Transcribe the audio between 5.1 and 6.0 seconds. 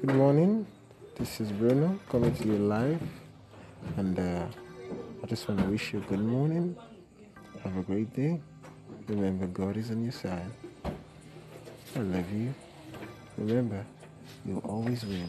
I just want to wish you